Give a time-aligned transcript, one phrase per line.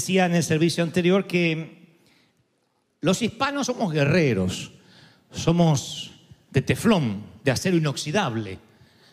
[0.00, 1.98] Decía en el servicio anterior que
[3.02, 4.72] los hispanos somos guerreros,
[5.30, 6.12] somos
[6.50, 8.58] de teflón, de acero inoxidable.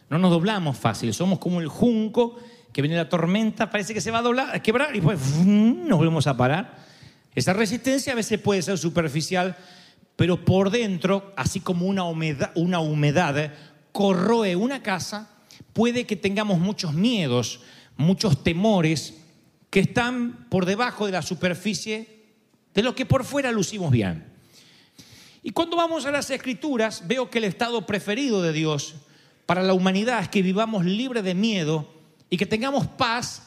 [0.10, 2.40] No nos doblamos fácil, somos como el junco
[2.72, 5.98] que viene la tormenta, parece que se va a doblar, a quebrar y pues nos
[5.98, 6.78] volvemos a parar.
[7.36, 9.58] Esa resistencia a veces puede ser superficial,
[10.16, 13.52] pero por dentro, así como una humedad, una humedad
[13.92, 15.32] corroe una casa,
[15.74, 17.60] puede que tengamos muchos miedos,
[17.98, 19.16] muchos temores
[19.78, 22.26] que están por debajo de la superficie
[22.74, 24.26] de lo que por fuera lucimos bien.
[25.44, 28.96] Y cuando vamos a las escrituras, veo que el estado preferido de Dios
[29.46, 31.94] para la humanidad es que vivamos libres de miedo
[32.28, 33.44] y que tengamos paz,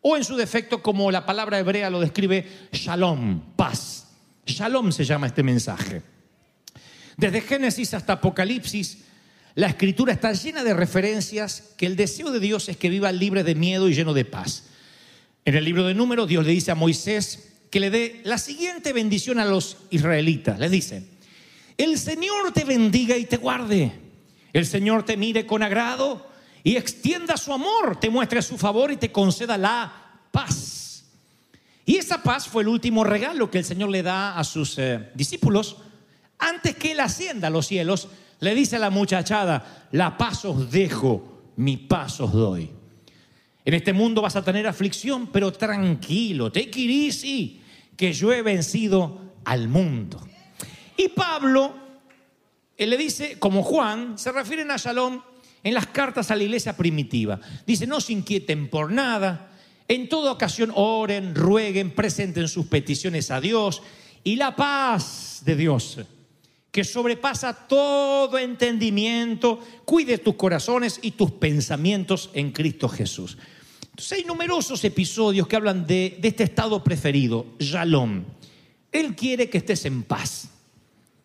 [0.00, 4.12] o en su defecto, como la palabra hebrea lo describe, shalom, paz.
[4.46, 6.02] Shalom se llama este mensaje.
[7.16, 8.98] Desde Génesis hasta Apocalipsis,
[9.56, 13.42] la escritura está llena de referencias que el deseo de Dios es que viva libre
[13.42, 14.68] de miedo y lleno de paz.
[15.48, 18.92] En el libro de Números, Dios le dice a Moisés que le dé la siguiente
[18.92, 20.58] bendición a los israelitas.
[20.58, 21.08] Les dice,
[21.78, 23.90] el Señor te bendiga y te guarde.
[24.52, 26.26] El Señor te mire con agrado
[26.62, 29.90] y extienda su amor, te muestre su favor y te conceda la
[30.30, 31.06] paz.
[31.86, 35.08] Y esa paz fue el último regalo que el Señor le da a sus eh,
[35.14, 35.78] discípulos.
[36.38, 38.08] Antes que él ascienda a los cielos,
[38.40, 42.77] le dice a la muchachada, la paz os dejo, mi paz os doy.
[43.68, 47.60] En este mundo vas a tener aflicción, pero tranquilo, it easy,
[47.98, 50.26] que yo he vencido al mundo.
[50.96, 51.74] Y Pablo,
[52.78, 55.20] él le dice, como Juan, se refieren a Shalom
[55.62, 57.40] en las cartas a la iglesia primitiva.
[57.66, 59.50] Dice, no se inquieten por nada,
[59.86, 63.82] en toda ocasión oren, rueguen, presenten sus peticiones a Dios
[64.24, 65.98] y la paz de Dios,
[66.70, 73.36] que sobrepasa todo entendimiento, cuide tus corazones y tus pensamientos en Cristo Jesús.
[73.98, 78.22] Entonces hay numerosos episodios que hablan de, este estado preferido, Shalom.
[78.92, 80.50] Él quiere que estés en paz,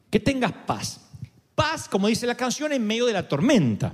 [0.09, 1.01] que tengas paz.
[1.53, 3.94] Paz, como dice la canción, en medio de la tormenta.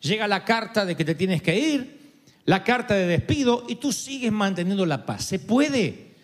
[0.00, 3.92] Llega la carta de que te tienes que ir, la carta de despido y tú
[3.92, 5.26] sigues manteniendo la paz.
[5.26, 6.14] ¿Se puede?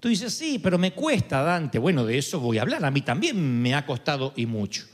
[0.00, 1.78] Tú dices, sí, pero me cuesta, Dante.
[1.78, 2.82] Bueno, de eso voy a hablar.
[2.82, 4.86] A mí también me ha costado y mucho.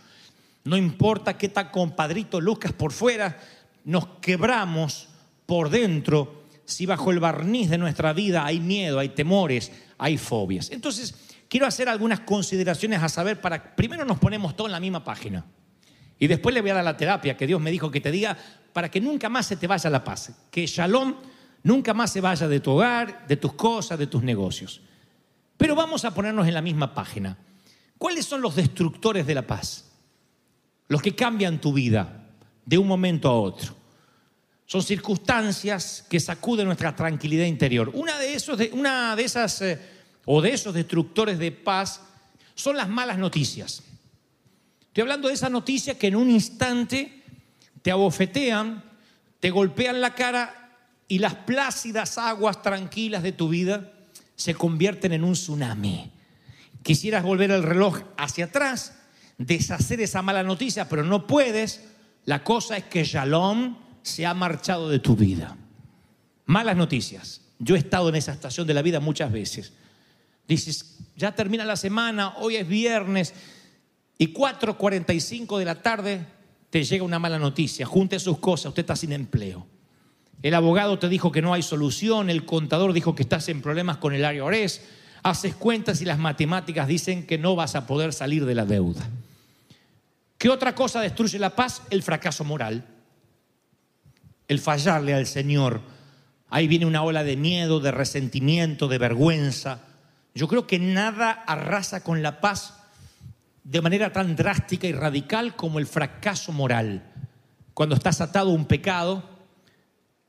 [0.64, 3.38] No importa qué tan compadrito Lucas por fuera,
[3.84, 5.06] nos quebramos
[5.46, 6.39] por dentro
[6.70, 10.70] si bajo el barniz de nuestra vida hay miedo, hay temores, hay fobias.
[10.70, 11.14] Entonces,
[11.48, 15.44] quiero hacer algunas consideraciones a saber para, primero nos ponemos todos en la misma página.
[16.18, 18.36] Y después le voy a dar la terapia que Dios me dijo que te diga
[18.72, 20.32] para que nunca más se te vaya la paz.
[20.50, 21.14] Que Shalom
[21.62, 24.80] nunca más se vaya de tu hogar, de tus cosas, de tus negocios.
[25.56, 27.36] Pero vamos a ponernos en la misma página.
[27.98, 29.90] ¿Cuáles son los destructores de la paz?
[30.88, 32.28] Los que cambian tu vida
[32.64, 33.79] de un momento a otro.
[34.70, 37.90] Son circunstancias que sacuden nuestra tranquilidad interior.
[37.92, 39.80] Una de, esos, una de esas eh,
[40.26, 42.02] o de esos destructores de paz
[42.54, 43.82] son las malas noticias.
[44.82, 47.24] Estoy hablando de esa noticia que en un instante
[47.82, 48.84] te abofetean,
[49.40, 50.78] te golpean la cara
[51.08, 53.92] y las plácidas aguas tranquilas de tu vida
[54.36, 56.12] se convierten en un tsunami.
[56.84, 58.96] Quisieras volver el reloj hacia atrás,
[59.36, 61.88] deshacer esa mala noticia, pero no puedes.
[62.24, 65.56] La cosa es que Shalom se ha marchado de tu vida.
[66.46, 67.42] Malas noticias.
[67.58, 69.72] Yo he estado en esa estación de la vida muchas veces.
[70.48, 73.34] Dices, ya termina la semana, hoy es viernes,
[74.18, 76.26] y 4.45 de la tarde
[76.70, 77.86] te llega una mala noticia.
[77.86, 79.66] Junte sus cosas, usted está sin empleo.
[80.42, 83.98] El abogado te dijo que no hay solución, el contador dijo que estás en problemas
[83.98, 84.80] con el IRS,
[85.22, 89.08] haces cuentas y las matemáticas dicen que no vas a poder salir de la deuda.
[90.38, 91.82] ¿Qué otra cosa destruye la paz?
[91.90, 92.84] El fracaso moral,
[94.50, 95.80] el fallarle al Señor.
[96.48, 99.78] Ahí viene una ola de miedo, de resentimiento, de vergüenza.
[100.34, 102.74] Yo creo que nada arrasa con la paz
[103.62, 107.12] de manera tan drástica y radical como el fracaso moral.
[107.74, 109.22] Cuando estás atado a un pecado,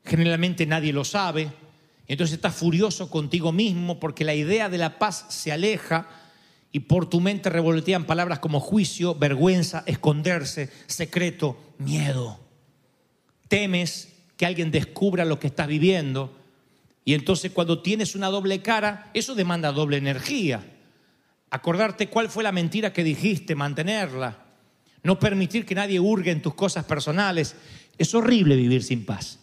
[0.05, 1.51] generalmente nadie lo sabe,
[2.07, 6.07] entonces estás furioso contigo mismo porque la idea de la paz se aleja
[6.71, 12.39] y por tu mente revolotean palabras como juicio, vergüenza, esconderse, secreto, miedo.
[13.47, 14.10] Temes
[14.41, 16.35] que alguien descubra lo que estás viviendo
[17.05, 20.65] y entonces cuando tienes una doble cara, eso demanda doble energía.
[21.51, 24.39] Acordarte cuál fue la mentira que dijiste, mantenerla.
[25.03, 27.55] No permitir que nadie hurgue en tus cosas personales.
[27.99, 29.37] Es horrible vivir sin paz.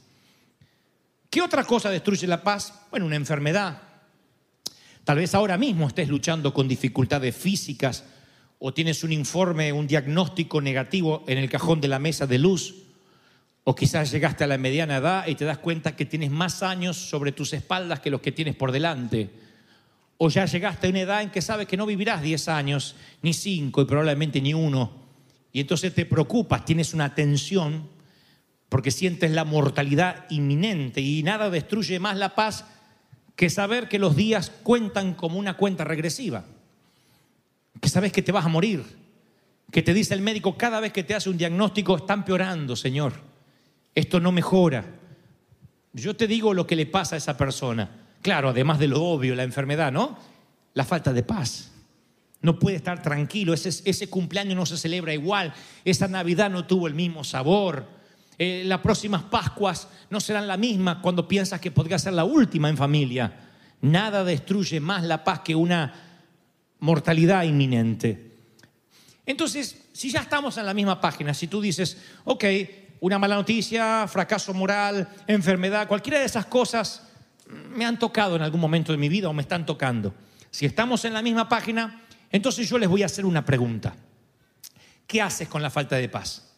[1.31, 2.75] ¿Qué otra cosa destruye la paz?
[2.91, 3.81] Bueno, una enfermedad.
[5.05, 8.03] Tal vez ahora mismo estés luchando con dificultades físicas
[8.59, 12.88] o tienes un informe, un diagnóstico negativo en el cajón de la mesa de luz.
[13.69, 16.97] O quizás llegaste a la mediana edad y te das cuenta que tienes más años
[16.97, 19.29] sobre tus espaldas que los que tienes por delante.
[20.17, 23.35] O ya llegaste a una edad en que sabes que no vivirás 10 años, ni
[23.35, 24.91] 5 y probablemente ni uno.
[25.53, 27.91] Y entonces te preocupas, tienes una tensión
[28.71, 32.65] porque sientes la mortalidad inminente y nada destruye más la paz
[33.37, 36.47] que saber que los días cuentan como una cuenta regresiva,
[37.83, 38.83] que sabes que te vas a morir,
[39.71, 43.28] que te dice el médico cada vez que te hace un diagnóstico, está empeorando, Señor,
[43.99, 44.85] esto no mejora.
[45.93, 47.91] Yo te digo lo que le pasa a esa persona.
[48.23, 50.17] Claro, además de lo obvio, la enfermedad, ¿no?
[50.75, 51.73] La falta de paz.
[52.41, 55.53] No puede estar tranquilo, ese, cumpleaños no se celebra igual,
[55.85, 57.89] esa Navidad no tuvo el mismo sabor,
[58.39, 62.69] eh, las próximas Pascuas no serán la misma cuando piensas que podría ser la última
[62.69, 63.49] en familia.
[63.81, 65.93] Nada destruye más la paz que una
[66.79, 68.37] mortalidad inminente.
[69.27, 72.45] Entonces, si ya estamos en la misma página, si tú dices, ok,
[73.01, 77.03] una mala noticia, fracaso moral, enfermedad, cualquiera de esas cosas
[77.49, 80.15] me han tocado en algún momento de mi vida o me están tocando.
[80.51, 83.95] Si estamos en la misma página, entonces yo les voy a hacer una pregunta.
[85.07, 86.53] ¿Qué haces con la falta de paz?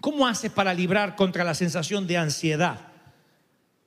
[0.00, 2.88] ¿Cómo haces para librar contra la sensación de ansiedad?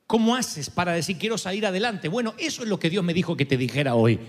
[0.08, 2.10] ¿Cómo haces para decir quiero salir adelante?
[2.10, 4.20] Bueno, eso es lo que Dios me dijo que te dijera hoy.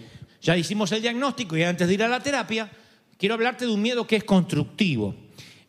[0.41, 2.71] Ya hicimos el diagnóstico y antes de ir a la terapia,
[3.17, 5.17] quiero hablarte de un miedo que es constructivo,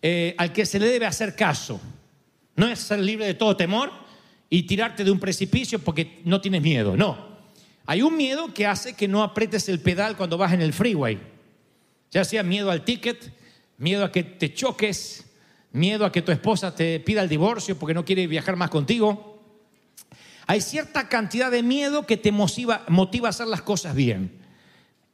[0.05, 1.79] eh, al que se le debe hacer caso.
[2.57, 3.89] No es ser libre de todo temor
[4.49, 7.33] y tirarte de un precipicio porque no tienes miedo, no.
[7.85, 11.19] Hay un miedo que hace que no apretes el pedal cuando vas en el freeway.
[12.11, 13.31] Ya sea miedo al ticket,
[13.77, 15.25] miedo a que te choques,
[15.71, 19.41] miedo a que tu esposa te pida el divorcio porque no quiere viajar más contigo.
[20.47, 24.43] Hay cierta cantidad de miedo que te motiva, motiva a hacer las cosas bien.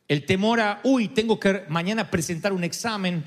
[0.07, 3.23] El temor a, uy, tengo que mañana presentar un examen,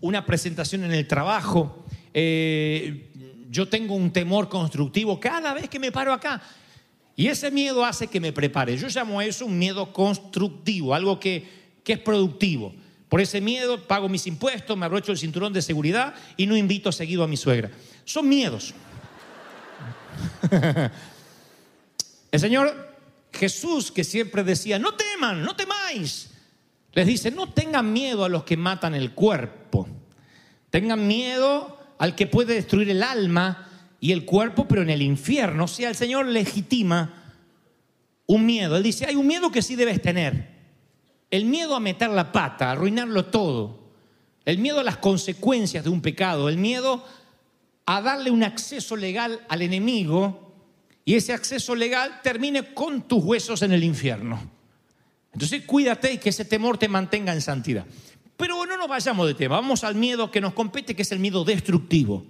[0.00, 1.84] una presentación en el trabajo.
[2.14, 3.10] Eh,
[3.50, 6.42] yo tengo un temor constructivo cada vez que me paro acá.
[7.16, 8.76] Y ese miedo hace que me prepare.
[8.76, 11.46] Yo llamo a eso un miedo constructivo, algo que,
[11.82, 12.72] que es productivo.
[13.08, 16.92] Por ese miedo pago mis impuestos, me abrocho el cinturón de seguridad y no invito
[16.92, 17.70] seguido a mi suegra.
[18.04, 18.74] Son miedos.
[22.30, 22.96] El Señor
[23.32, 26.30] Jesús, que siempre decía, no teman, no temáis,
[26.98, 29.86] les dice, no tengan miedo a los que matan el cuerpo.
[30.68, 33.68] Tengan miedo al que puede destruir el alma
[34.00, 35.66] y el cuerpo, pero en el infierno.
[35.66, 37.36] O sea, el Señor legitima
[38.26, 38.76] un miedo.
[38.76, 40.48] Él dice, hay un miedo que sí debes tener.
[41.30, 43.92] El miedo a meter la pata, a arruinarlo todo.
[44.44, 46.48] El miedo a las consecuencias de un pecado.
[46.48, 47.04] El miedo
[47.86, 50.52] a darle un acceso legal al enemigo
[51.04, 54.57] y ese acceso legal termine con tus huesos en el infierno.
[55.32, 57.84] Entonces cuídate y que ese temor te mantenga en santidad.
[58.36, 61.18] Pero no nos vayamos de tema, vamos al miedo que nos compete, que es el
[61.18, 62.24] miedo destructivo.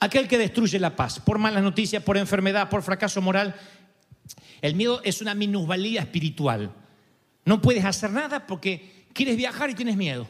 [0.00, 3.54] Aquel que destruye la paz, por malas noticias, por enfermedad, por fracaso moral.
[4.60, 6.72] El miedo es una minusvalía espiritual.
[7.44, 10.26] No puedes hacer nada porque quieres viajar y tienes miedo.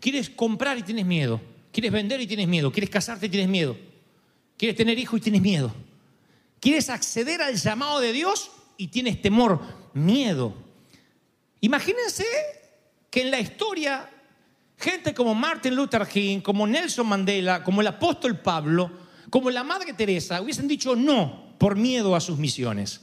[0.00, 1.40] Quieres comprar y tienes miedo.
[1.72, 2.72] Quieres vender y tienes miedo.
[2.72, 3.76] Quieres casarte y tienes miedo.
[4.56, 5.74] Quieres tener hijos y tienes miedo.
[6.60, 9.60] Quieres acceder al llamado de Dios y tienes temor,
[9.94, 10.54] miedo.
[11.62, 12.26] Imagínense
[13.08, 14.10] que en la historia
[14.76, 18.90] gente como Martin Luther King, como Nelson Mandela, como el apóstol Pablo,
[19.30, 23.00] como la Madre Teresa hubiesen dicho no por miedo a sus misiones.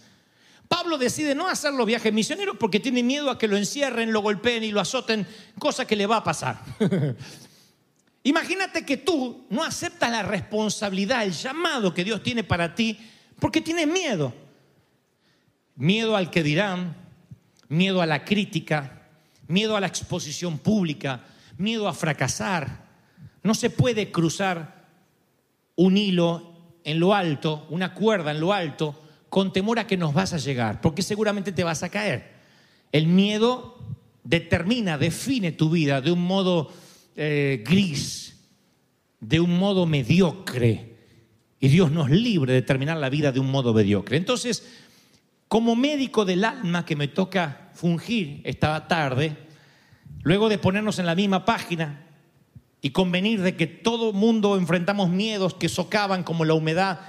[0.68, 4.22] Pablo decide no hacer los viajes misioneros porque tiene miedo a que lo encierren, lo
[4.22, 5.26] golpeen y lo azoten,
[5.58, 6.62] cosa que le va a pasar.
[8.24, 13.00] Imagínate que tú no aceptas la responsabilidad, el llamado que Dios tiene para ti,
[13.40, 14.34] porque tienes miedo.
[15.76, 17.09] Miedo al que dirán,
[17.70, 19.08] miedo a la crítica,
[19.48, 21.24] miedo a la exposición pública,
[21.58, 22.90] miedo a fracasar.
[23.44, 24.86] No se puede cruzar
[25.76, 30.14] un hilo en lo alto, una cuerda en lo alto, con temor a que nos
[30.14, 32.40] vas a llegar, porque seguramente te vas a caer.
[32.92, 33.78] El miedo
[34.24, 36.72] determina, define tu vida de un modo
[37.16, 38.36] eh, gris,
[39.20, 40.98] de un modo mediocre.
[41.60, 44.18] Y Dios nos libre de terminar la vida de un modo mediocre.
[44.18, 44.64] Entonces,
[45.50, 49.36] como médico del alma que me toca fungir esta tarde,
[50.22, 52.06] luego de ponernos en la misma página
[52.82, 57.00] y convenir de que todo mundo enfrentamos miedos que socavan como la humedad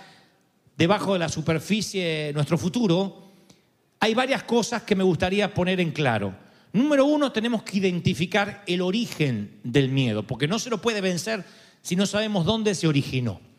[0.77, 3.31] debajo de la superficie nuestro futuro,
[4.01, 6.35] hay varias cosas que me gustaría poner en claro.
[6.73, 11.45] Número uno, tenemos que identificar el origen del miedo, porque no se lo puede vencer
[11.83, 13.50] si no sabemos dónde se originó.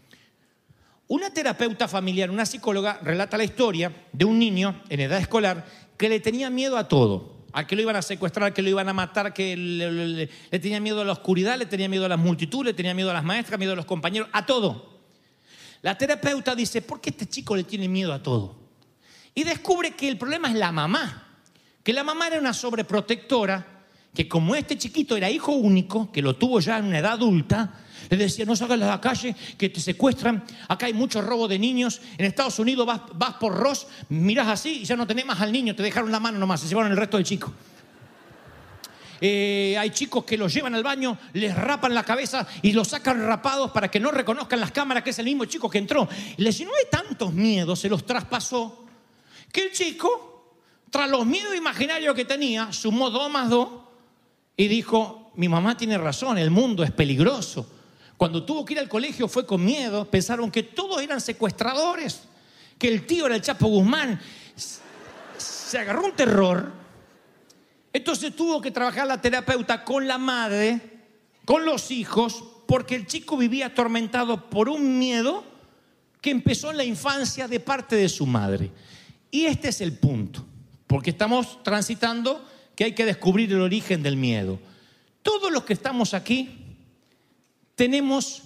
[1.11, 5.65] Una terapeuta familiar, una psicóloga, relata la historia de un niño en edad escolar
[5.97, 7.47] que le tenía miedo a todo.
[7.51, 11.01] A que lo iban a secuestrar, que lo iban a matar, que le tenía miedo
[11.01, 13.59] a la oscuridad, le tenía miedo a las multitudes, le tenía miedo a las maestras,
[13.59, 15.01] miedo a los compañeros, a todo.
[15.81, 18.55] La terapeuta dice, ¿por qué este chico le tiene miedo a todo?
[19.35, 21.41] Y descubre que el problema es la mamá,
[21.83, 23.80] que la mamá era una sobreprotectora,
[24.13, 27.81] que como este chiquito era hijo único, que lo tuvo ya en una edad adulta,
[28.09, 31.57] le decía, no salgas a la calle, que te secuestran, acá hay mucho robo de
[31.57, 35.39] niños, en Estados Unidos vas, vas por Ross, miras así y ya no tenés más
[35.39, 37.53] al niño, te dejaron la mano nomás, se llevaron el resto del chico.
[39.23, 43.23] Eh, hay chicos que los llevan al baño, les rapan la cabeza y los sacan
[43.23, 46.09] rapados para que no reconozcan las cámaras que es el mismo chico que entró.
[46.37, 48.83] Y le llenó de tantos miedos, se los traspasó,
[49.51, 50.57] que el chico,
[50.89, 53.69] tras los miedos imaginarios que tenía, sumó dos más dos
[54.63, 57.67] y dijo, mi mamá tiene razón, el mundo es peligroso.
[58.17, 62.23] Cuando tuvo que ir al colegio fue con miedo, pensaron que todos eran secuestradores,
[62.77, 64.19] que el tío era el Chapo Guzmán.
[65.37, 66.81] Se agarró un terror
[67.93, 70.79] entonces tuvo que trabajar la terapeuta con la madre,
[71.45, 75.43] con los hijos, porque el chico vivía atormentado por un miedo
[76.21, 78.71] que empezó en la infancia de parte de su madre.
[79.29, 80.45] Y este es el punto,
[80.87, 84.59] porque estamos transitando que hay que descubrir el origen del miedo.
[85.21, 86.57] Todos los que estamos aquí
[87.75, 88.43] tenemos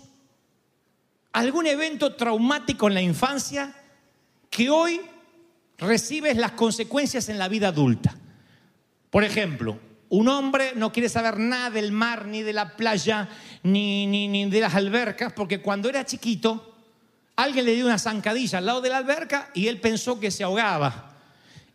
[1.32, 3.76] algún evento traumático en la infancia
[4.50, 5.02] que hoy
[5.78, 8.16] recibes las consecuencias en la vida adulta.
[9.10, 9.80] Por ejemplo,
[10.10, 13.28] un hombre no quiere saber nada del mar, ni de la playa,
[13.64, 16.76] ni, ni, ni de las albercas, porque cuando era chiquito,
[17.36, 20.44] alguien le dio una zancadilla al lado de la alberca y él pensó que se
[20.44, 21.15] ahogaba.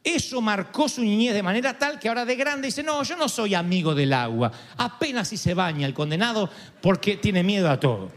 [0.03, 3.29] Eso marcó su niñez de manera tal que ahora de grande dice, no, yo no
[3.29, 4.51] soy amigo del agua.
[4.79, 6.49] Apenas si se baña el condenado
[6.81, 8.11] porque tiene miedo a todo.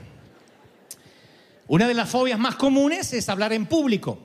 [1.68, 4.18] Una de las fobias más comunes es hablar en público.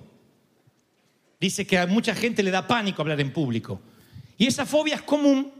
[1.40, 3.80] Dice que a mucha gente le da pánico hablar en público.
[4.36, 5.52] Y esa fobia es común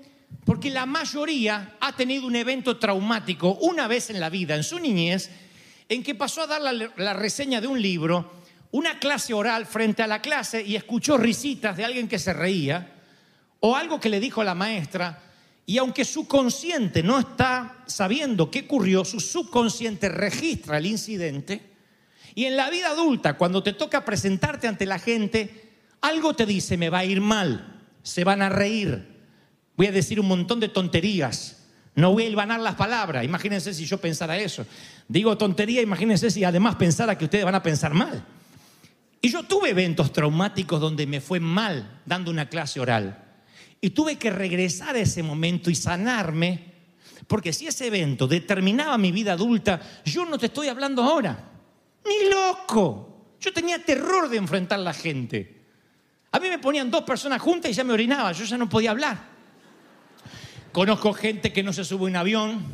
[0.45, 4.79] porque la mayoría ha tenido un evento traumático una vez en la vida, en su
[4.79, 5.31] niñez,
[5.89, 8.33] en que pasó a dar la, la reseña de un libro,
[8.71, 12.95] una clase oral frente a la clase y escuchó risitas de alguien que se reía
[13.61, 15.23] o algo que le dijo la maestra
[15.67, 21.63] y aunque su consciente no está sabiendo qué ocurrió, su subconsciente registra el incidente
[22.35, 26.77] y en la vida adulta, cuando te toca presentarte ante la gente, algo te dice,
[26.77, 29.09] me va a ir mal, se van a reír,
[29.77, 33.25] voy a decir un montón de tonterías, no voy a hilvanar las palabras.
[33.25, 34.65] Imagínense si yo pensara eso.
[35.09, 38.25] Digo tontería, imagínense si además pensara que ustedes van a pensar mal.
[39.21, 43.25] Y yo tuve eventos traumáticos donde me fue mal dando una clase oral.
[43.81, 46.75] Y tuve que regresar a ese momento y sanarme,
[47.27, 51.51] porque si ese evento determinaba mi vida adulta, yo no te estoy hablando ahora.
[52.05, 53.35] Ni loco.
[53.41, 55.59] Yo tenía terror de enfrentar a la gente.
[56.31, 58.91] A mí me ponían dos personas juntas y ya me orinaba, yo ya no podía
[58.91, 59.19] hablar.
[60.73, 62.67] Conozco gente que no se sube a un avión,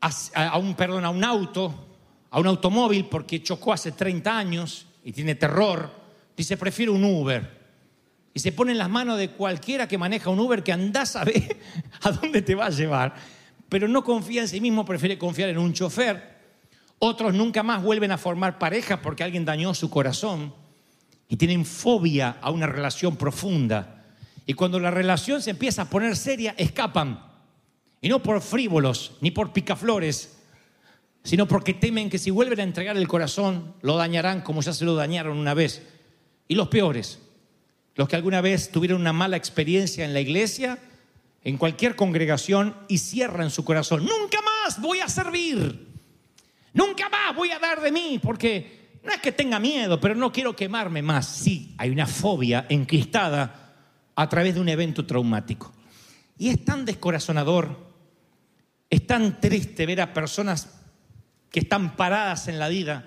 [0.00, 0.10] a,
[0.48, 1.95] a un, perdón, a un auto,
[2.36, 5.90] a un automóvil porque chocó hace 30 años y tiene terror.
[6.36, 7.50] Dice, prefiero un Uber.
[8.34, 11.24] Y se pone en las manos de cualquiera que maneja un Uber que andás a
[11.24, 11.56] ver
[12.02, 13.14] a dónde te va a llevar.
[13.70, 16.36] Pero no confía en sí mismo, prefiere confiar en un chofer.
[16.98, 20.52] Otros nunca más vuelven a formar pareja porque alguien dañó su corazón
[21.30, 24.04] y tienen fobia a una relación profunda.
[24.44, 27.18] Y cuando la relación se empieza a poner seria, escapan.
[28.02, 30.35] Y no por frívolos ni por picaflores,
[31.26, 34.84] sino porque temen que si vuelven a entregar el corazón, lo dañarán como ya se
[34.84, 35.82] lo dañaron una vez.
[36.46, 37.18] Y los peores,
[37.96, 40.78] los que alguna vez tuvieron una mala experiencia en la iglesia,
[41.42, 44.06] en cualquier congregación, y cierran su corazón.
[44.06, 45.88] Nunca más voy a servir.
[46.72, 50.30] Nunca más voy a dar de mí, porque no es que tenga miedo, pero no
[50.32, 51.26] quiero quemarme más.
[51.26, 53.74] Sí, hay una fobia enquistada
[54.14, 55.72] a través de un evento traumático.
[56.38, 57.84] Y es tan descorazonador,
[58.88, 60.75] es tan triste ver a personas
[61.56, 63.06] que están paradas en la vida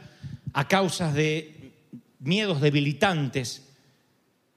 [0.54, 1.72] a causa de
[2.18, 3.70] miedos debilitantes,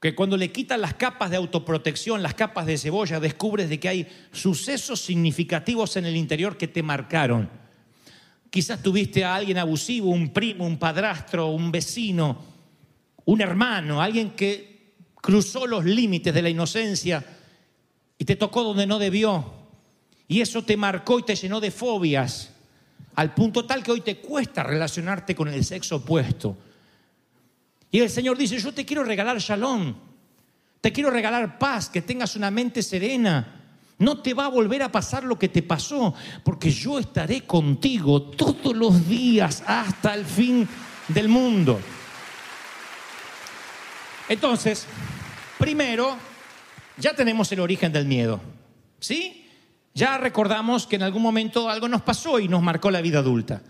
[0.01, 3.89] que cuando le quitan las capas de autoprotección, las capas de cebolla, descubres de que
[3.89, 7.47] hay sucesos significativos en el interior que te marcaron.
[8.49, 12.43] Quizás tuviste a alguien abusivo, un primo, un padrastro, un vecino,
[13.25, 17.23] un hermano, alguien que cruzó los límites de la inocencia
[18.17, 19.53] y te tocó donde no debió.
[20.27, 22.52] Y eso te marcó y te llenó de fobias,
[23.15, 26.57] al punto tal que hoy te cuesta relacionarte con el sexo opuesto.
[27.91, 29.93] Y el Señor dice, yo te quiero regalar shalom,
[30.81, 33.59] te quiero regalar paz, que tengas una mente serena.
[33.99, 38.21] No te va a volver a pasar lo que te pasó, porque yo estaré contigo
[38.21, 40.67] todos los días hasta el fin
[41.07, 41.79] del mundo.
[44.27, 44.87] Entonces,
[45.59, 46.17] primero,
[46.97, 48.41] ya tenemos el origen del miedo.
[48.99, 49.42] ¿Sí?
[49.93, 53.61] Ya recordamos que en algún momento algo nos pasó y nos marcó la vida adulta.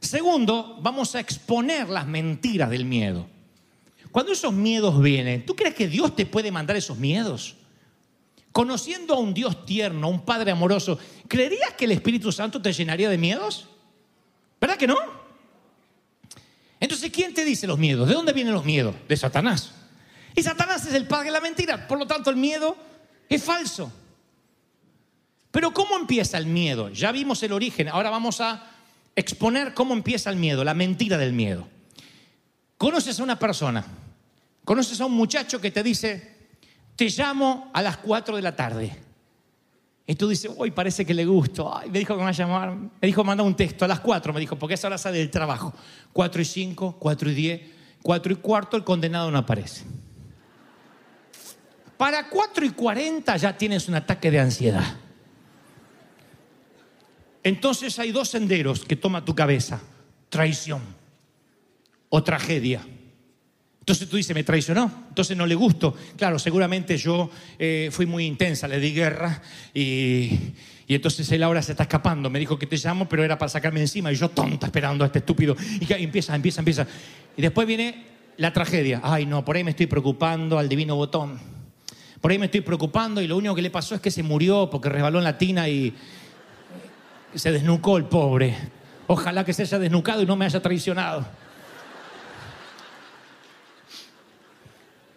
[0.00, 3.26] Segundo, vamos a exponer las mentiras del miedo.
[4.10, 7.56] Cuando esos miedos vienen, ¿tú crees que Dios te puede mandar esos miedos?
[8.52, 12.72] Conociendo a un Dios tierno, a un Padre amoroso, ¿creerías que el Espíritu Santo te
[12.72, 13.68] llenaría de miedos?
[14.60, 14.96] ¿Verdad que no?
[16.80, 18.08] Entonces, ¿quién te dice los miedos?
[18.08, 18.94] ¿De dónde vienen los miedos?
[19.06, 19.72] De Satanás.
[20.34, 22.76] Y Satanás es el padre de la mentira, por lo tanto el miedo
[23.28, 23.92] es falso.
[25.50, 26.90] Pero ¿cómo empieza el miedo?
[26.90, 28.70] Ya vimos el origen, ahora vamos a
[29.16, 31.66] exponer cómo empieza el miedo, la mentira del miedo.
[32.76, 33.84] Conoces a una persona,
[34.64, 36.36] conoces a un muchacho que te dice,
[36.94, 38.96] te llamo a las 4 de la tarde.
[40.06, 41.76] Y tú dices, hoy parece que le gusto.
[41.76, 42.74] Ay, me dijo que me va a llamar.
[42.74, 45.30] Me dijo, manda un texto a las 4, me dijo, porque esa hora sale del
[45.30, 45.74] trabajo.
[46.12, 47.60] 4 y 5, 4 y 10,
[48.02, 49.84] 4 y cuarto, el condenado no aparece.
[51.96, 54.96] Para 4 y 40 ya tienes un ataque de ansiedad.
[57.48, 59.80] Entonces hay dos senderos que toma tu cabeza.
[60.28, 60.82] Traición
[62.10, 62.82] o tragedia.
[63.80, 65.96] Entonces tú dices, me traicionó, entonces no le gusto.
[66.18, 69.40] Claro, seguramente yo eh, fui muy intensa, le di guerra
[69.72, 70.30] y,
[70.86, 72.28] y entonces él ahora se está escapando.
[72.28, 75.06] Me dijo que te llamo, pero era para sacarme encima y yo tonta esperando a
[75.06, 75.56] este estúpido.
[75.80, 76.86] Y que empieza, empieza, empieza.
[77.34, 78.04] Y después viene
[78.36, 79.00] la tragedia.
[79.02, 81.40] Ay, no, por ahí me estoy preocupando al divino botón.
[82.20, 84.68] Por ahí me estoy preocupando y lo único que le pasó es que se murió
[84.68, 85.94] porque resbaló en la tina y
[87.34, 88.56] se desnucó el pobre.
[89.06, 91.26] Ojalá que se haya desnucado y no me haya traicionado.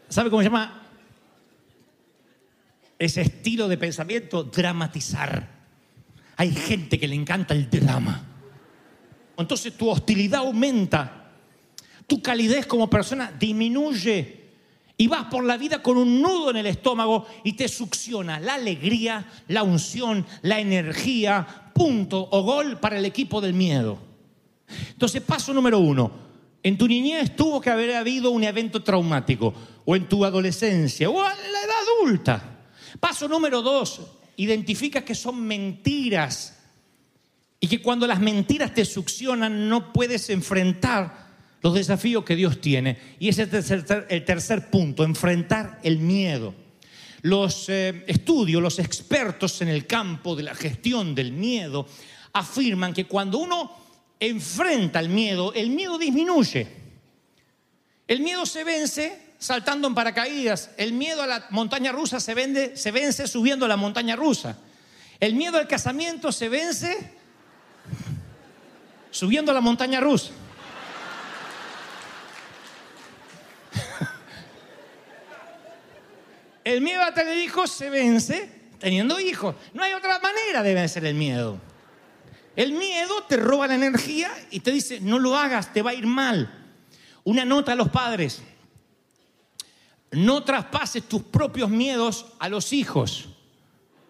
[0.09, 0.81] ¿Sabe cómo se llama?
[2.99, 5.47] Ese estilo de pensamiento, dramatizar.
[6.37, 8.25] Hay gente que le encanta el drama.
[9.37, 11.31] Entonces tu hostilidad aumenta,
[12.07, 14.41] tu calidez como persona disminuye
[14.97, 18.55] y vas por la vida con un nudo en el estómago y te succiona la
[18.55, 23.97] alegría, la unción, la energía, punto o gol para el equipo del miedo.
[24.91, 26.11] Entonces, paso número uno,
[26.63, 29.53] en tu niñez tuvo que haber habido un evento traumático,
[29.83, 32.59] o en tu adolescencia, o en la edad adulta.
[32.99, 34.01] Paso número dos,
[34.37, 36.57] identifica que son mentiras
[37.59, 41.29] y que cuando las mentiras te succionan no puedes enfrentar
[41.61, 42.97] los desafíos que Dios tiene.
[43.19, 46.53] Y ese es el tercer, el tercer punto, enfrentar el miedo.
[47.21, 51.87] Los eh, estudios, los expertos en el campo de la gestión del miedo
[52.33, 53.71] afirman que cuando uno
[54.19, 56.67] enfrenta el miedo, el miedo disminuye.
[58.07, 60.71] El miedo se vence saltando en paracaídas.
[60.77, 64.57] El miedo a la montaña rusa se, vende, se vence subiendo a la montaña rusa.
[65.19, 67.13] El miedo al casamiento se vence
[69.11, 70.31] subiendo a la montaña rusa.
[76.71, 79.55] El miedo a tener hijos se vence teniendo hijos.
[79.73, 81.59] No hay otra manera de vencer el miedo.
[82.55, 85.93] El miedo te roba la energía y te dice, no lo hagas, te va a
[85.93, 86.51] ir mal.
[87.23, 88.41] Una nota a los padres.
[90.11, 93.29] No traspases tus propios miedos a los hijos.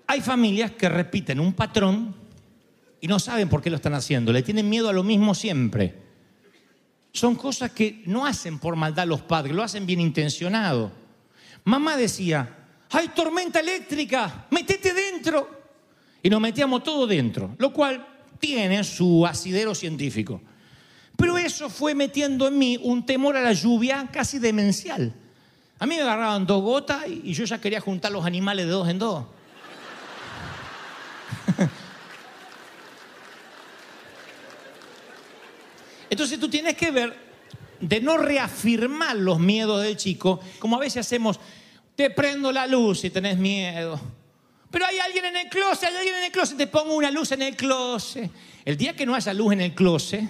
[0.08, 2.16] Hay familias que repiten un patrón
[3.00, 4.32] y no saben por qué lo están haciendo.
[4.32, 5.96] Le tienen miedo a lo mismo siempre.
[7.12, 11.01] Son cosas que no hacen por maldad los padres, lo hacen bien intencionado.
[11.64, 12.58] Mamá decía,
[12.90, 15.62] hay tormenta eléctrica, metete dentro.
[16.24, 18.06] Y nos metíamos todo dentro, lo cual
[18.40, 20.42] tiene su asidero científico.
[21.16, 25.14] Pero eso fue metiendo en mí un temor a la lluvia casi demencial.
[25.80, 28.88] A mí me agarraban dos gotas y yo ya quería juntar los animales de dos
[28.88, 29.26] en dos.
[36.10, 37.31] Entonces tú tienes que ver
[37.82, 41.40] de no reafirmar los miedos del chico, como a veces hacemos,
[41.96, 44.00] Te prendo la luz si tenés miedo.
[44.72, 47.34] Pero hay alguien en el closet, hay alguien en el closet, te pongo una luz
[47.34, 48.32] en el closet.
[48.64, 50.24] El día que no haya luz en el closet,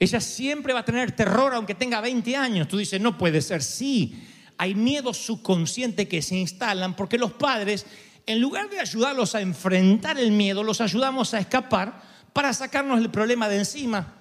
[0.00, 2.66] ella siempre va a tener terror aunque tenga 20 años.
[2.66, 3.62] Tú dices, no puede ser.
[3.62, 4.26] Sí,
[4.58, 7.86] hay miedos subconscientes que se instalan porque los padres,
[8.26, 13.10] en lugar de ayudarlos a enfrentar el miedo, los ayudamos a escapar para sacarnos el
[13.10, 14.19] problema de encima.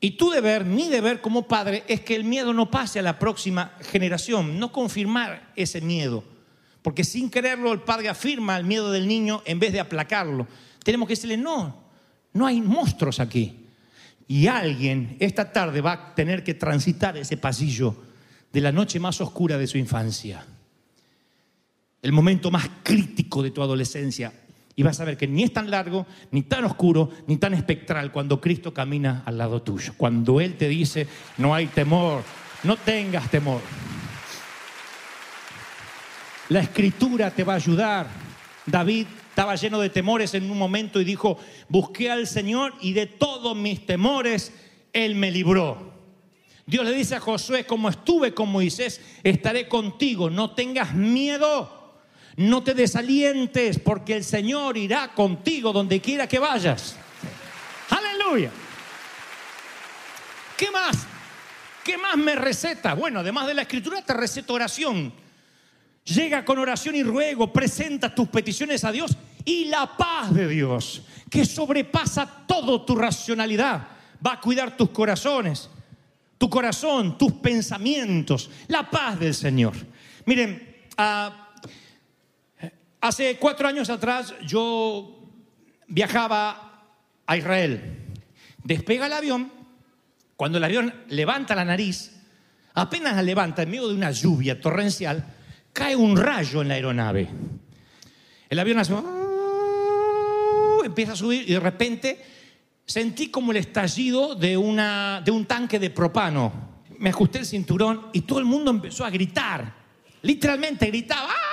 [0.00, 3.18] Y tu deber, mi deber como padre, es que el miedo no pase a la
[3.18, 6.22] próxima generación, no confirmar ese miedo.
[6.82, 10.46] Porque sin quererlo el padre afirma el miedo del niño en vez de aplacarlo.
[10.84, 11.82] Tenemos que decirle, no,
[12.32, 13.66] no hay monstruos aquí.
[14.28, 17.96] Y alguien esta tarde va a tener que transitar ese pasillo
[18.52, 20.46] de la noche más oscura de su infancia.
[22.00, 24.32] El momento más crítico de tu adolescencia.
[24.78, 28.12] Y vas a ver que ni es tan largo, ni tan oscuro, ni tan espectral
[28.12, 29.92] cuando Cristo camina al lado tuyo.
[29.96, 32.22] Cuando Él te dice, no hay temor,
[32.62, 33.60] no tengas temor.
[36.50, 38.06] La escritura te va a ayudar.
[38.66, 43.06] David estaba lleno de temores en un momento y dijo, busqué al Señor y de
[43.06, 44.52] todos mis temores
[44.92, 45.92] Él me libró.
[46.66, 51.77] Dios le dice a Josué, como estuve con Moisés, estaré contigo, no tengas miedo,
[52.38, 56.94] no te desalientes, porque el Señor irá contigo donde quiera que vayas.
[57.90, 58.52] Aleluya.
[60.56, 60.98] ¿Qué más?
[61.82, 62.94] ¿Qué más me receta?
[62.94, 65.12] Bueno, además de la escritura, te receta oración.
[66.04, 71.02] Llega con oración y ruego, presenta tus peticiones a Dios y la paz de Dios,
[71.28, 73.88] que sobrepasa todo tu racionalidad,
[74.24, 75.68] va a cuidar tus corazones,
[76.38, 79.74] tu corazón, tus pensamientos, la paz del Señor.
[80.24, 81.47] Miren, ah,
[83.00, 85.18] hace cuatro años atrás yo
[85.86, 86.84] viajaba
[87.26, 88.06] a Israel.
[88.64, 89.52] Despega el avión,
[90.36, 92.12] cuando el avión levanta la nariz,
[92.74, 95.24] apenas la levanta en medio de una lluvia torrencial,
[95.72, 97.28] cae un rayo en la aeronave.
[98.48, 98.94] El avión hace,
[100.84, 102.24] empieza a subir y de repente
[102.84, 106.68] sentí como el estallido de, de un tanque de propano.
[106.98, 109.72] Me ajusté el cinturón y todo el mundo empezó a gritar.
[110.22, 111.28] Literalmente gritaba.
[111.30, 111.47] ¡Ah!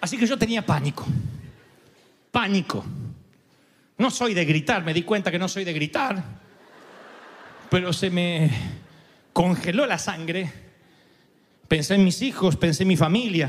[0.00, 1.06] Así que yo tenía pánico.
[2.30, 2.84] Pánico.
[3.98, 6.22] No soy de gritar, me di cuenta que no soy de gritar.
[7.70, 8.50] Pero se me
[9.32, 10.70] congeló la sangre
[11.70, 13.48] Pensé en mis hijos, pensé en mi familia,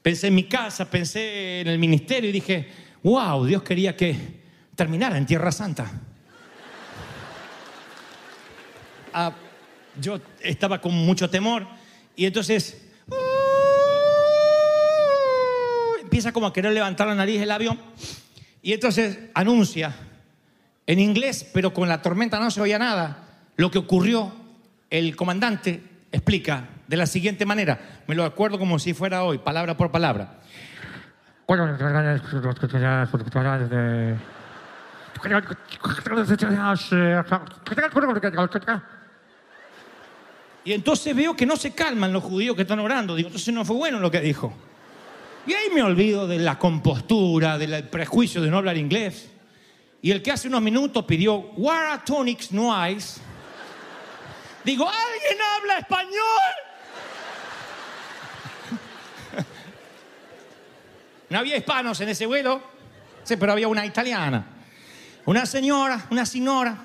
[0.00, 2.68] pensé en mi casa, pensé en el ministerio y dije,
[3.02, 4.16] wow, Dios quería que
[4.76, 5.90] terminara en Tierra Santa.
[9.12, 9.32] Ah,
[10.00, 11.66] yo estaba con mucho temor
[12.14, 13.14] y entonces uh,
[16.10, 17.78] empieza como a querer levantar la nariz el avión
[18.62, 19.94] y entonces anuncia
[20.84, 24.32] en inglés, pero con la tormenta no se oía nada, lo que ocurrió,
[24.90, 29.76] el comandante explica de la siguiente manera, me lo acuerdo como si fuera hoy, palabra
[29.76, 30.40] por palabra.
[40.64, 43.14] Y entonces veo que no se calman los judíos que están orando.
[43.14, 44.52] Digo, entonces no fue bueno lo que dijo.
[45.46, 49.30] Y ahí me olvido de la compostura, del prejuicio de no hablar inglés.
[50.02, 53.20] Y el que hace unos minutos pidió, Where are tonics, no ice?
[54.64, 56.16] Digo, ¿alguien habla español?
[61.30, 62.60] No había hispanos en ese vuelo,
[63.26, 64.44] pero había una italiana.
[65.26, 66.76] Una señora, una señora,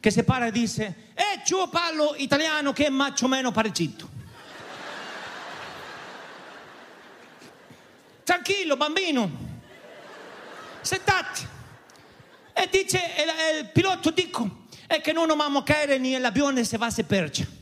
[0.00, 4.11] que se para y dice, eh, yo parlo italiano che è más o meno parecido.
[8.24, 9.30] Tranquillo, bambino.
[10.80, 11.48] Sentate.
[12.52, 17.04] E dice il, il pilota, dico, è che non dobbiamo caere nell'avione se va se
[17.04, 17.60] perce.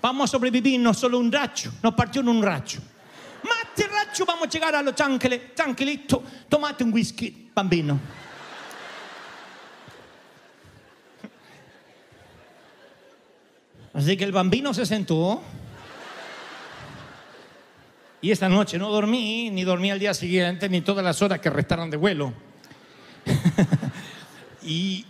[0.00, 2.80] Vamos a sobrevivir no solo un racho, nos partió en un racho.
[3.44, 7.98] Más este racho vamos a llegar a los ángeles, tranquilito, tomate un whisky, bambino.
[13.94, 15.42] Así que el bambino se sentó.
[18.22, 21.50] Y esta noche no dormí, ni dormí al día siguiente, ni todas las horas que
[21.50, 22.32] restaron de vuelo.
[24.62, 25.04] y,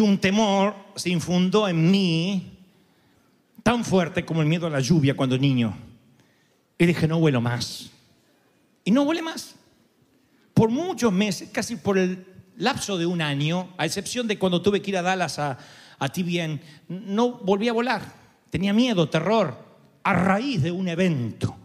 [0.00, 2.56] un temor se infundó en mí
[3.64, 5.76] tan fuerte como el miedo a la lluvia cuando niño.
[6.78, 7.90] Y dije, no vuelo más.
[8.84, 9.56] Y no vuelé más.
[10.54, 12.24] Por muchos meses, casi por el
[12.56, 15.58] lapso de un año, a excepción de cuando tuve que ir a Dallas a,
[15.98, 18.02] a bien no volví a volar.
[18.50, 19.58] Tenía miedo, terror,
[20.04, 21.59] a raíz de un evento.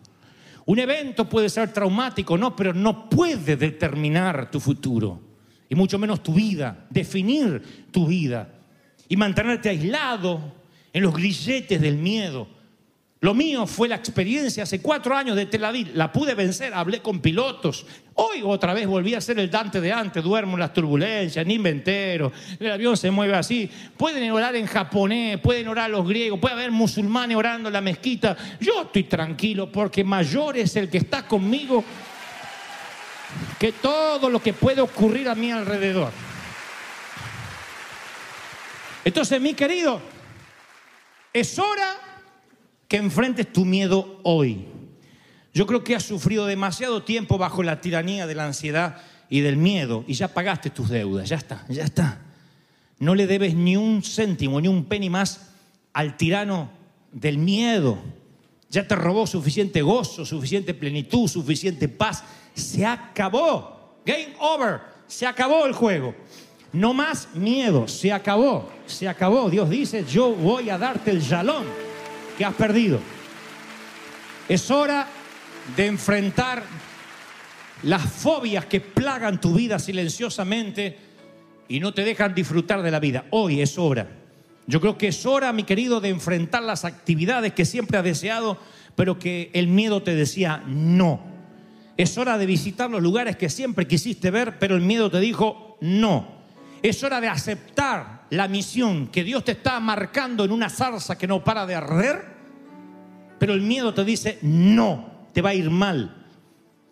[0.66, 5.22] Un evento puede ser traumático, no, pero no puede determinar tu futuro,
[5.70, 8.52] y mucho menos tu vida, definir tu vida.
[9.08, 10.42] y mantenerte aislado
[10.92, 12.48] en los grilletes del miedo.
[13.26, 15.96] Lo mío fue la experiencia hace cuatro años de Tel Aviv.
[15.96, 17.84] La pude vencer, hablé con pilotos.
[18.14, 20.24] Hoy otra vez volví a ser el Dante de antes.
[20.24, 22.32] Duermo en las turbulencias, ni me entero.
[22.60, 23.68] El avión se mueve así.
[23.98, 28.38] Pueden orar en japonés, pueden orar los griegos, puede haber musulmanes orando en la mezquita.
[28.60, 31.84] Yo estoy tranquilo porque mayor es el que está conmigo
[33.58, 36.12] que todo lo que puede ocurrir a mi alrededor.
[39.04, 40.00] Entonces, mi querido,
[41.34, 42.06] es hora
[42.88, 44.66] que enfrentes tu miedo hoy.
[45.54, 48.98] Yo creo que has sufrido demasiado tiempo bajo la tiranía de la ansiedad
[49.30, 52.22] y del miedo y ya pagaste tus deudas, ya está, ya está.
[53.00, 55.50] No le debes ni un céntimo, ni un penny más
[55.94, 56.70] al tirano
[57.12, 57.98] del miedo.
[58.70, 62.24] Ya te robó suficiente gozo, suficiente plenitud, suficiente paz.
[62.54, 64.00] Se acabó.
[64.06, 64.82] Game over.
[65.08, 66.16] Se acabó el juego.
[66.74, 67.88] No más miedo.
[67.88, 68.70] Se acabó.
[68.86, 69.50] Se acabó.
[69.50, 71.64] Dios dice, yo voy a darte el shalom
[72.38, 73.00] que has perdido.
[74.48, 75.08] Es hora
[75.76, 76.64] de enfrentar
[77.84, 80.98] las fobias que plagan tu vida silenciosamente
[81.68, 83.26] y no te dejan disfrutar de la vida.
[83.32, 84.08] Hoy es hora.
[84.68, 88.58] Yo creo que es hora, mi querido, de enfrentar las actividades que siempre has deseado,
[88.96, 91.22] pero que el miedo te decía no.
[91.98, 95.78] Es hora de visitar los lugares que siempre quisiste ver, pero el miedo te dijo
[95.82, 96.28] no.
[96.82, 101.28] Es hora de aceptar la misión que Dios te está marcando en una zarza que
[101.28, 102.26] no para de arder,
[103.40, 106.26] pero el miedo te dice no, te va a ir mal.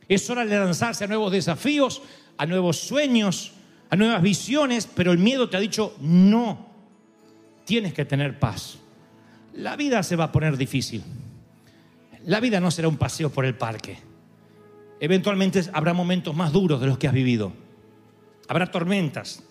[0.08, 2.02] Es hora de lanzarse a nuevos desafíos,
[2.38, 3.54] a nuevos sueños,
[3.90, 6.68] a nuevas visiones, pero el miedo te ha dicho no,
[7.66, 8.78] tienes que tener paz.
[9.54, 11.04] La vida se va a poner difícil.
[12.26, 13.98] La vida no será un paseo por el parque.
[15.00, 17.52] Eventualmente habrá momentos más duros de los que has vivido.
[18.48, 19.44] Habrá tormentas.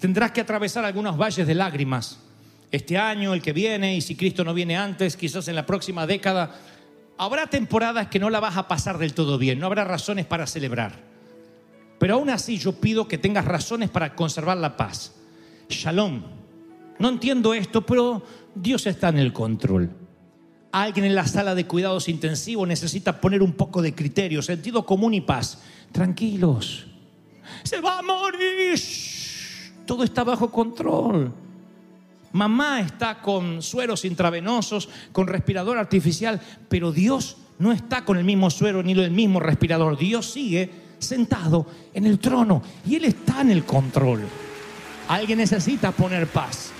[0.00, 2.18] Tendrás que atravesar algunos valles de lágrimas.
[2.72, 6.06] Este año, el que viene, y si Cristo no viene antes, quizás en la próxima
[6.06, 6.58] década,
[7.18, 9.58] habrá temporadas que no la vas a pasar del todo bien.
[9.58, 10.92] No habrá razones para celebrar.
[11.98, 15.12] Pero aún así yo pido que tengas razones para conservar la paz.
[15.68, 16.22] Shalom.
[16.98, 18.22] No entiendo esto, pero
[18.54, 19.90] Dios está en el control.
[20.72, 25.12] Alguien en la sala de cuidados intensivos necesita poner un poco de criterio, sentido común
[25.12, 25.58] y paz.
[25.92, 26.86] Tranquilos.
[27.64, 28.59] Se va a morir.
[29.90, 31.32] Todo está bajo control.
[32.30, 38.50] Mamá está con sueros intravenosos, con respirador artificial, pero Dios no está con el mismo
[38.50, 39.98] suero ni el mismo respirador.
[39.98, 44.20] Dios sigue sentado en el trono y Él está en el control.
[45.08, 46.70] Alguien necesita poner paz.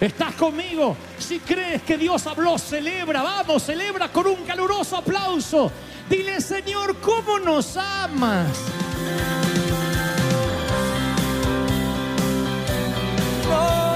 [0.00, 0.96] ¿Estás conmigo?
[1.18, 5.72] Si crees que Dios habló, celebra, vamos, celebra con un caluroso aplauso.
[6.08, 8.56] Dile, Señor, ¿cómo nos amas?
[13.52, 13.89] Oh.